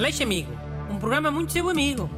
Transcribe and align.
Aleixo 0.00 0.22
Amigo, 0.22 0.50
um 0.90 0.98
programa 0.98 1.30
muito 1.30 1.52
seu 1.52 1.68
amigo. 1.68 2.08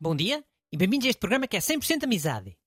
Bom 0.00 0.16
dia 0.16 0.44
e 0.72 0.76
bem-vindos 0.76 1.06
a 1.06 1.10
este 1.10 1.20
programa 1.20 1.46
que 1.46 1.56
é 1.56 1.60
100% 1.60 2.02
amizade. 2.02 2.58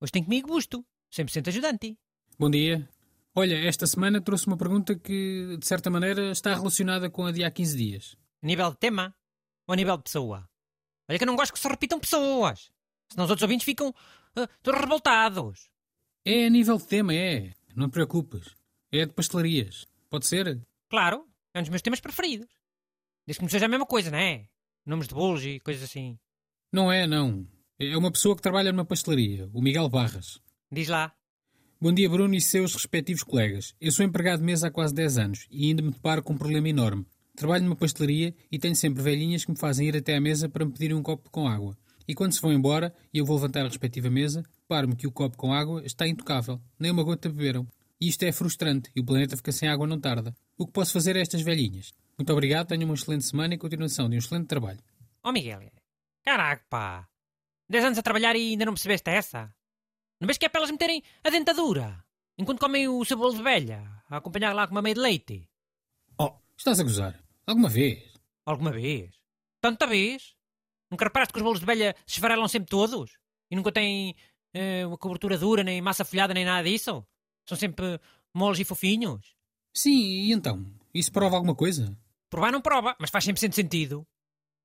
Hoje 0.00 0.12
tem 0.12 0.22
comigo 0.22 0.46
Busto, 0.46 0.86
100% 1.12 1.48
ajudante. 1.48 1.98
Bom 2.38 2.48
dia. 2.48 2.88
Olha, 3.34 3.56
esta 3.66 3.88
semana 3.88 4.20
trouxe 4.20 4.46
uma 4.46 4.56
pergunta 4.56 4.94
que, 4.94 5.56
de 5.58 5.66
certa 5.66 5.90
maneira, 5.90 6.30
está 6.30 6.54
relacionada 6.54 7.10
com 7.10 7.26
a 7.26 7.32
de 7.32 7.42
há 7.42 7.50
15 7.50 7.76
dias. 7.76 8.16
A 8.40 8.46
nível 8.46 8.70
de 8.70 8.76
tema 8.76 9.12
ou 9.66 9.72
a 9.72 9.76
nível 9.76 9.96
de 9.96 10.04
pessoa? 10.04 10.48
Olha 11.08 11.18
que 11.18 11.24
eu 11.24 11.26
não 11.26 11.34
gosto 11.34 11.54
que 11.54 11.58
se 11.58 11.66
repitam 11.66 11.98
pessoas. 11.98 12.70
Senão 13.10 13.24
os 13.24 13.30
outros 13.30 13.42
ouvintes 13.42 13.64
ficam 13.64 13.92
todos 14.62 14.80
revoltados. 14.80 15.68
É 16.24 16.46
a 16.46 16.50
nível 16.50 16.76
de 16.76 16.86
tema, 16.86 17.14
é. 17.14 17.52
Não 17.74 17.88
te 17.88 17.92
preocupes. 17.92 18.54
É 18.92 19.06
de 19.06 19.12
pastelarias. 19.12 19.86
Pode 20.08 20.26
ser? 20.26 20.60
Claro, 20.88 21.26
é 21.54 21.58
um 21.58 21.62
dos 21.62 21.70
meus 21.70 21.82
temas 21.82 22.00
preferidos. 22.00 22.48
Desde 23.26 23.38
que 23.38 23.44
não 23.44 23.50
seja 23.50 23.66
a 23.66 23.68
mesma 23.68 23.86
coisa, 23.86 24.10
não 24.10 24.18
é? 24.18 24.46
Nomes 24.84 25.08
de 25.08 25.14
bolos 25.14 25.44
e 25.44 25.60
coisas 25.60 25.82
assim. 25.82 26.18
Não 26.72 26.92
é, 26.92 27.06
não. 27.06 27.46
É 27.78 27.96
uma 27.96 28.10
pessoa 28.10 28.36
que 28.36 28.42
trabalha 28.42 28.72
numa 28.72 28.84
pastelaria, 28.84 29.50
o 29.52 29.60
Miguel 29.60 29.88
Barras. 29.88 30.40
Diz 30.70 30.88
lá. 30.88 31.12
Bom 31.80 31.92
dia, 31.92 32.08
Bruno 32.08 32.34
e 32.34 32.40
seus 32.40 32.74
respectivos 32.74 33.22
colegas. 33.22 33.74
Eu 33.80 33.92
sou 33.92 34.04
empregado 34.04 34.38
de 34.38 34.46
mesa 34.46 34.68
há 34.68 34.70
quase 34.70 34.94
10 34.94 35.18
anos 35.18 35.46
e 35.50 35.68
ainda 35.68 35.82
me 35.82 35.90
deparo 35.90 36.22
com 36.22 36.32
um 36.32 36.38
problema 36.38 36.68
enorme. 36.68 37.06
Trabalho 37.36 37.64
numa 37.64 37.76
pastelaria 37.76 38.34
e 38.50 38.58
tenho 38.58 38.74
sempre 38.74 39.02
velhinhas 39.02 39.44
que 39.44 39.50
me 39.50 39.58
fazem 39.58 39.88
ir 39.88 39.96
até 39.96 40.16
à 40.16 40.20
mesa 40.20 40.48
para 40.48 40.64
me 40.64 40.72
pedirem 40.72 40.96
um 40.96 41.02
copo 41.02 41.30
com 41.30 41.46
água. 41.46 41.76
E 42.08 42.14
quando 42.14 42.32
se 42.32 42.40
vão 42.40 42.52
embora 42.52 42.94
e 43.12 43.18
eu 43.18 43.24
vou 43.24 43.36
levantar 43.36 43.60
a 43.60 43.68
respectiva 43.68 44.08
mesa, 44.08 44.42
paro-me 44.68 44.96
que 44.96 45.06
o 45.06 45.12
copo 45.12 45.36
com 45.36 45.52
água 45.52 45.84
está 45.84 46.06
intocável. 46.06 46.60
Nem 46.78 46.90
uma 46.90 47.02
gota 47.02 47.28
beberam. 47.28 47.66
E 48.00 48.08
isto 48.08 48.22
é 48.24 48.32
frustrante 48.32 48.90
e 48.94 49.00
o 49.00 49.04
planeta 49.04 49.36
fica 49.36 49.52
sem 49.52 49.68
água 49.68 49.86
não 49.86 49.98
tarda. 49.98 50.34
O 50.56 50.66
que 50.66 50.72
posso 50.72 50.92
fazer 50.92 51.16
a 51.16 51.20
estas 51.20 51.42
velhinhas? 51.42 51.92
Muito 52.18 52.32
obrigado, 52.32 52.68
tenham 52.68 52.84
uma 52.84 52.94
excelente 52.94 53.24
semana 53.24 53.54
e 53.54 53.58
continuação 53.58 54.08
de 54.08 54.16
um 54.16 54.18
excelente 54.18 54.46
trabalho. 54.46 54.78
Oh 55.22 55.32
Miguel, 55.32 55.60
caraca 56.22 56.64
pá. 56.68 57.08
10 57.68 57.84
anos 57.86 57.98
a 57.98 58.02
trabalhar 58.02 58.36
e 58.36 58.50
ainda 58.50 58.64
não 58.64 58.74
percebeste 58.74 59.10
essa? 59.10 59.52
Não 60.20 60.26
vês 60.26 60.38
que 60.38 60.46
é 60.46 60.48
para 60.48 60.60
elas 60.60 60.70
meterem 60.70 61.02
a 61.24 61.30
dentadura? 61.30 62.04
Enquanto 62.38 62.60
comem 62.60 62.86
o 62.86 63.04
seu 63.04 63.16
bolo 63.16 63.34
de 63.34 63.42
velha, 63.42 63.82
a 64.08 64.18
acompanhar 64.18 64.54
lá 64.54 64.66
com 64.66 64.74
uma 64.74 64.82
meia 64.82 64.94
de 64.94 65.00
leite. 65.00 65.48
Oh, 66.18 66.32
estás 66.56 66.78
a 66.78 66.82
gozar? 66.82 67.22
Alguma 67.46 67.68
vez? 67.68 68.12
Alguma 68.44 68.70
vez? 68.70 69.14
Tanta 69.60 69.86
vez? 69.86 70.36
Nunca 70.90 71.04
reparaste 71.04 71.32
que 71.32 71.38
os 71.38 71.42
bolos 71.42 71.60
de 71.60 71.66
velha 71.66 71.94
se 72.06 72.14
esfarelam 72.14 72.48
sempre 72.48 72.68
todos? 72.68 73.18
E 73.50 73.56
nunca 73.56 73.72
têm 73.72 74.14
eh, 74.54 74.86
uma 74.86 74.96
cobertura 74.98 75.36
dura, 75.36 75.62
nem 75.62 75.80
massa 75.80 76.04
folhada, 76.04 76.34
nem 76.34 76.44
nada 76.44 76.68
disso? 76.68 77.04
São 77.48 77.56
sempre 77.56 78.00
moles 78.34 78.58
e 78.58 78.64
fofinhos? 78.64 79.34
Sim, 79.74 79.98
e 80.00 80.32
então? 80.32 80.64
Isso 80.94 81.12
prova 81.12 81.36
alguma 81.36 81.54
coisa? 81.54 81.96
Provar 82.30 82.52
não 82.52 82.60
prova, 82.60 82.96
mas 82.98 83.10
faz 83.10 83.24
sempre 83.24 83.40
sentido. 83.40 84.06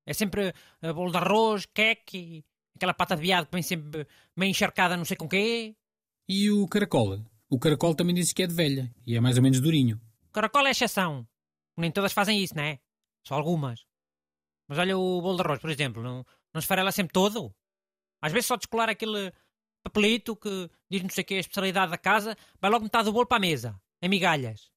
É 0.06 0.12
sempre 0.12 0.52
eh, 0.80 0.92
bolo 0.92 1.10
de 1.10 1.18
arroz, 1.18 1.66
queque, 1.66 2.44
aquela 2.74 2.94
pata 2.94 3.14
de 3.14 3.22
viado 3.22 3.46
que 3.46 3.52
vem 3.52 3.62
sempre 3.62 4.06
meio 4.36 4.50
encharcada 4.50 4.96
não 4.96 5.04
sei 5.04 5.16
com 5.16 5.28
quê. 5.28 5.76
E 6.28 6.50
o 6.50 6.66
caracol? 6.66 7.20
O 7.48 7.58
caracol 7.58 7.94
também 7.94 8.14
dizes 8.14 8.32
que 8.32 8.42
é 8.42 8.46
de 8.46 8.54
velha 8.54 8.92
e 9.06 9.16
é 9.16 9.20
mais 9.20 9.36
ou 9.36 9.42
menos 9.42 9.60
durinho. 9.60 10.00
Caracol 10.32 10.66
é 10.66 10.70
exceção. 10.70 11.26
Nem 11.76 11.90
todas 11.90 12.12
fazem 12.12 12.42
isso, 12.42 12.56
não 12.56 12.62
é? 12.62 12.80
Só 13.26 13.34
algumas. 13.34 13.84
Mas 14.72 14.78
olha 14.78 14.96
o 14.96 15.20
bolo 15.20 15.36
de 15.36 15.42
arroz, 15.42 15.60
por 15.60 15.68
exemplo, 15.68 16.02
não, 16.02 16.24
não 16.50 16.58
esfarela 16.58 16.90
sempre 16.90 17.12
todo. 17.12 17.54
Às 18.22 18.32
vezes 18.32 18.46
só 18.46 18.56
descolar 18.56 18.88
aquele 18.88 19.30
papelito 19.82 20.34
que 20.34 20.70
diz 20.90 21.02
não 21.02 21.10
sei 21.10 21.20
o 21.20 21.26
que 21.26 21.34
é 21.34 21.36
a 21.36 21.40
especialidade 21.40 21.90
da 21.90 21.98
casa, 21.98 22.34
vai 22.58 22.70
logo 22.70 22.84
metade 22.84 23.04
do 23.04 23.12
bolo 23.12 23.26
para 23.26 23.36
a 23.36 23.40
mesa, 23.40 23.78
em 24.00 24.08
migalhas. 24.08 24.70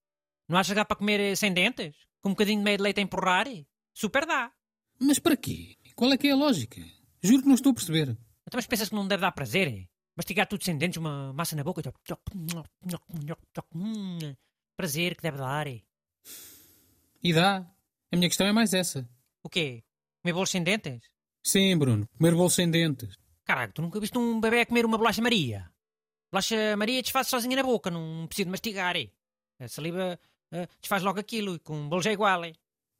Não 0.49 0.57
achas 0.57 0.73
que 0.73 0.75
dá 0.75 0.83
para 0.83 0.97
comer 0.97 1.21
eh, 1.21 1.33
sem 1.33 1.53
dentes? 1.53 1.95
Com 2.21 2.27
um 2.27 2.31
bocadinho 2.33 2.57
de 2.57 2.65
meio 2.65 2.75
de 2.75 2.83
leite 2.83 2.99
a 2.99 3.03
empurrar? 3.03 3.47
Super 3.93 4.25
dá. 4.25 4.51
Mas 4.99 5.17
para 5.17 5.37
quê? 5.37 5.77
Qual 5.95 6.11
é 6.11 6.17
que 6.17 6.27
é 6.27 6.31
a 6.31 6.35
lógica? 6.35 6.81
Juro 7.23 7.43
que 7.43 7.47
não 7.47 7.55
estou 7.55 7.71
a 7.71 7.75
perceber. 7.75 8.09
Então, 8.09 8.55
mas 8.55 8.67
pensas 8.67 8.89
que 8.89 8.95
não 8.95 9.07
deve 9.07 9.21
dar 9.21 9.31
prazer? 9.31 9.69
É? 9.69 9.87
Mastigar 10.17 10.45
tudo 10.45 10.65
sem 10.65 10.77
dentes, 10.77 10.97
uma 10.97 11.31
massa 11.31 11.55
na 11.55 11.63
boca. 11.63 11.81
Prazer 14.75 15.15
que 15.15 15.21
deve 15.21 15.37
dar. 15.37 15.67
E 15.67 17.33
dá. 17.33 17.65
A 18.11 18.17
minha 18.17 18.27
questão 18.27 18.45
é 18.45 18.51
mais 18.51 18.73
essa. 18.73 19.09
O 19.41 19.47
quê? 19.47 19.84
Comer 20.25 20.33
bolos 20.33 20.49
sem 20.49 20.63
dentes? 20.63 21.03
Sim, 21.43 21.77
Bruno. 21.77 22.09
Comer 22.17 22.33
bolos 22.33 22.55
sem 22.55 22.71
dentes. 22.71 23.15
Caralho, 23.43 23.71
tu 23.71 23.83
nunca 23.83 23.99
viste 23.99 24.17
um 24.17 24.41
bebê 24.41 24.65
comer 24.65 24.83
uma 24.83 24.97
bolacha 24.97 25.21
Maria? 25.21 25.69
Bolacha 26.31 26.75
Maria 26.75 26.99
desfaz 27.03 27.27
sozinha 27.27 27.55
na 27.55 27.61
boca, 27.61 27.91
não 27.91 28.25
precisa 28.25 28.45
de 28.45 28.49
mastigar. 28.49 28.97
É? 28.97 29.11
A 29.59 29.67
saliva 29.67 30.19
uh, 30.51 30.67
desfaz 30.81 31.03
logo 31.03 31.19
aquilo 31.19 31.53
e 31.53 31.59
com 31.59 31.87
bolos 31.87 32.07
é 32.07 32.13
igual. 32.13 32.43
É? 32.43 32.53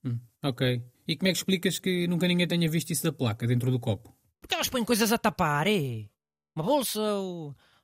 Hum, 0.03 0.19
ok. 0.43 0.85
E 1.07 1.15
como 1.15 1.27
é 1.27 1.31
que 1.31 1.37
explicas 1.39 1.79
que 1.79 2.07
nunca 2.07 2.27
ninguém 2.27 2.47
tenha 2.47 2.69
visto 2.69 2.91
isso 2.91 3.05
da 3.05 3.11
placa 3.11 3.47
dentro 3.47 3.71
do 3.71 3.79
copo? 3.79 4.15
Porque 4.39 4.53
elas 4.53 4.69
põem 4.69 4.85
coisas 4.85 5.11
a 5.11 5.17
tapar, 5.17 5.65
é? 5.65 6.07
Uma 6.55 6.63
bolsa, 6.63 7.01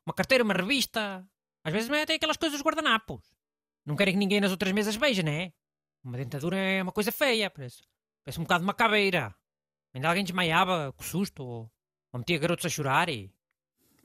uma 0.06 0.14
carteira, 0.16 0.44
uma 0.44 0.54
revista. 0.54 1.28
Às 1.64 1.74
vezes 1.74 1.90
metem 1.90 2.18
aquelas 2.18 2.38
coisas 2.38 2.60
dos 2.60 2.64
guardanapos. 2.64 3.24
Não 3.88 3.96
querem 3.96 4.14
que 4.14 4.20
ninguém 4.20 4.40
nas 4.40 4.52
outras 4.52 4.72
mesas 4.72 4.96
veja, 4.96 5.24
não 5.24 5.32
é? 5.32 5.52
Uma 6.04 6.18
dentadura 6.18 6.58
é 6.58 6.84
uma 6.84 6.92
coisa 6.92 7.12
feia, 7.12 7.50
parece. 7.50 7.82
Parece 8.24 8.40
um 8.40 8.44
bocado 8.44 8.62
de 8.62 8.68
macabeira. 8.68 9.36
Ainda 9.94 10.08
alguém 10.08 10.24
desmaiava 10.24 10.94
com 10.94 11.04
susto 11.04 11.44
ou, 11.44 11.72
ou 12.14 12.20
metia 12.20 12.38
garotos 12.38 12.66
a 12.66 12.70
chorar 12.70 13.10
e... 13.10 13.32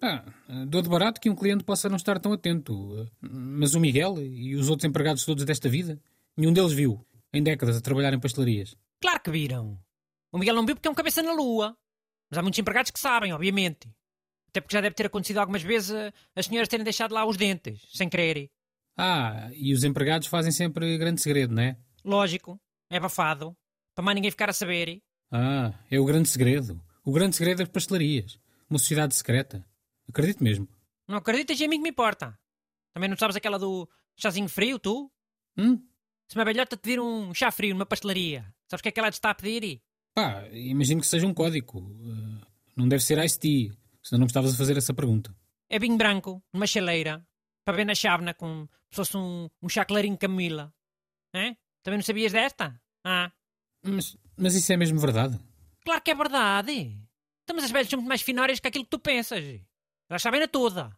Ah, 0.03 0.25
dou 0.67 0.83
de 0.83 0.89
barato 0.89 1.21
que 1.21 1.31
um 1.31 1.35
cliente 1.35 1.65
possa 1.65 1.89
não 1.89 1.97
estar 1.97 2.19
tão 2.19 2.33
atento. 2.33 3.11
Mas 3.21 3.75
o 3.75 3.81
Miguel 3.81 4.19
e 4.19 4.55
os 4.55 4.69
outros 4.69 4.89
empregados 4.89 5.25
todos 5.25 5.45
desta 5.45 5.69
vida, 5.69 6.01
nenhum 6.37 6.53
deles 6.53 6.73
viu, 6.73 7.05
em 7.33 7.43
décadas, 7.43 7.77
a 7.77 7.81
trabalhar 7.81 8.13
em 8.13 8.21
pastelarias. 8.21 8.77
Claro 9.01 9.21
que 9.21 9.31
viram. 9.31 9.79
O 10.33 10.39
Miguel 10.39 10.55
não 10.55 10.67
viu 10.67 10.75
porque 10.75 10.89
é 10.89 10.91
um 10.91 10.95
cabeça 10.95 11.23
na 11.23 11.33
lua. 11.33 11.77
Mas 12.31 12.39
há 12.39 12.43
muitos 12.43 12.59
empregados 12.59 12.91
que 12.91 13.01
sabem, 13.01 13.33
obviamente. 13.33 13.89
Até 14.49 14.61
porque 14.61 14.77
já 14.77 14.81
deve 14.81 14.95
ter 14.95 15.07
acontecido 15.07 15.39
algumas 15.39 15.63
vezes 15.63 15.95
as 16.35 16.47
senhoras 16.47 16.69
terem 16.69 16.85
deixado 16.85 17.13
lá 17.13 17.25
os 17.25 17.37
dentes, 17.37 17.81
sem 17.93 18.09
querer. 18.09 18.51
Ah, 18.97 19.51
e 19.53 19.73
os 19.73 19.85
empregados 19.85 20.29
fazem 20.29 20.51
sempre 20.51 20.99
grande 20.99 21.21
segredo, 21.21 21.55
não 21.55 21.63
é? 21.63 21.77
Lógico. 22.05 22.61
É 22.91 22.97
abafado. 22.97 23.57
Para 23.97 24.05
mais 24.05 24.15
ninguém 24.15 24.31
ficar 24.31 24.51
a 24.51 24.53
saber. 24.53 25.03
Ah, 25.33 25.73
é 25.91 25.99
o 25.99 26.05
grande 26.05 26.29
segredo. 26.29 26.79
O 27.03 27.13
grande 27.13 27.35
segredo 27.35 27.59
das 27.59 27.69
pastelarias. 27.69 28.39
Uma 28.69 28.79
sociedade 28.79 29.15
secreta. 29.15 29.67
Acredito 30.07 30.45
mesmo. 30.45 30.69
Não 31.09 31.17
acreditas 31.17 31.59
e 31.59 31.65
a 31.65 31.69
mim 31.69 31.79
que 31.79 31.83
me 31.85 31.89
importa. 31.89 32.39
Também 32.93 33.09
não 33.09 33.17
sabes 33.17 33.37
aquela 33.37 33.59
do 33.59 33.89
chazinho 34.15 34.51
frio, 34.51 34.79
tu? 34.79 35.11
Hum? 35.57 35.83
Se 36.29 36.37
uma 36.37 36.45
velhota 36.45 36.77
te 36.77 36.81
pedir 36.81 37.01
um 37.01 37.33
chá 37.33 37.51
frio 37.51 37.73
numa 37.73 37.87
pastelaria, 37.87 38.43
sabes 38.69 38.81
o 38.81 38.83
que 38.83 38.91
é 38.91 38.93
que 38.93 39.01
ela 39.01 39.11
te 39.11 39.15
está 39.15 39.31
a 39.31 39.35
pedir? 39.35 39.81
Pá, 40.15 40.47
imagino 40.53 41.01
que 41.01 41.07
seja 41.07 41.27
um 41.27 41.33
código. 41.33 41.79
Uh, 41.79 42.47
não 42.77 42.87
deve 42.87 43.03
ser 43.03 43.23
Ice 43.25 43.39
Tea, 43.39 43.75
senão 44.03 44.21
não 44.21 44.27
me 44.27 44.31
estavas 44.31 44.53
a 44.53 44.59
fazer 44.59 44.77
essa 44.77 44.93
pergunta. 44.93 45.35
É 45.71 45.79
vinho 45.79 45.97
branco, 45.97 46.45
numa 46.53 46.67
chaleira, 46.67 47.27
para 47.65 47.77
ver 47.77 47.87
na 47.87 47.95
chávena, 47.95 48.35
com 48.35 48.69
se 48.91 48.97
fosse 48.97 49.17
um, 49.17 49.49
um 49.63 49.69
chá 49.71 49.87
clarinho 49.87 50.19
camila. 50.19 50.71
É? 51.35 51.57
Também 51.83 51.99
não 51.99 52.03
sabias 52.03 52.33
desta? 52.33 52.79
Ah. 53.03 53.33
Mas, 53.87 54.17
mas 54.37 54.55
isso 54.55 54.73
é 54.73 54.77
mesmo 54.77 54.99
verdade? 54.99 55.39
Claro 55.85 56.03
que 56.03 56.11
é 56.11 56.15
verdade. 56.15 56.73
Então, 57.45 57.55
mas 57.55 57.65
as 57.65 57.71
velhas 57.71 57.89
são 57.89 57.99
muito 57.99 58.09
mais 58.09 58.23
finórias 58.23 58.59
que 58.59 58.67
aquilo 58.67 58.85
que 58.85 58.91
tu 58.91 58.99
pensas. 58.99 59.45
Elas 60.09 60.23
sabem 60.23 60.41
na 60.41 60.49
toda. 60.49 60.97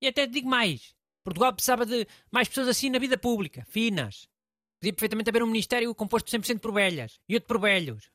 E 0.00 0.08
até 0.08 0.26
te 0.26 0.32
digo 0.32 0.48
mais. 0.48 0.94
Portugal 1.22 1.52
precisava 1.52 1.84
de 1.84 2.06
mais 2.30 2.48
pessoas 2.48 2.68
assim 2.68 2.88
na 2.88 2.98
vida 2.98 3.18
pública, 3.18 3.64
finas. 3.68 4.26
Podia 4.80 4.94
perfeitamente 4.94 5.28
haver 5.28 5.42
um 5.42 5.46
ministério 5.46 5.94
composto 5.94 6.30
100% 6.30 6.58
por 6.58 6.72
velhas 6.72 7.20
e 7.28 7.34
outro 7.34 7.48
por 7.48 7.60
velhos. 7.60 8.10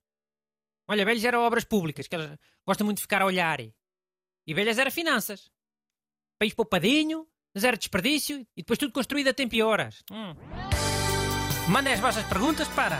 Olha, 0.87 1.05
velhos 1.05 1.23
eram 1.23 1.41
obras 1.41 1.63
públicas, 1.63 2.07
que 2.07 2.15
elas 2.15 2.37
gostam 2.65 2.85
muito 2.85 2.97
de 2.97 3.03
ficar 3.03 3.21
a 3.21 3.25
olhar. 3.25 3.59
E 3.59 4.53
velhas 4.53 4.79
era 4.79 4.89
finanças. 4.89 5.51
País 6.39 6.53
poupadinho, 6.55 7.27
zero 7.57 7.77
desperdício 7.77 8.39
e 8.57 8.61
depois 8.61 8.79
tudo 8.79 8.91
construído 8.91 9.27
a 9.27 9.33
tempo 9.33 9.53
e 9.53 9.61
horas. 9.61 10.03
Hum. 10.11 10.33
Mandem 11.69 11.93
as 11.93 11.99
vossas 11.99 12.25
perguntas 12.27 12.67
para 12.69 12.99